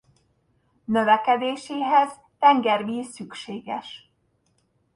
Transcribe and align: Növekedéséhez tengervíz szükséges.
Növekedéséhez 0.85 2.09
tengervíz 2.39 3.09
szükséges. 3.11 4.11